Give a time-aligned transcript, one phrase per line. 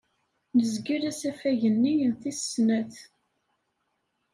[0.57, 2.95] Nezgel asafag-nni n tis snat.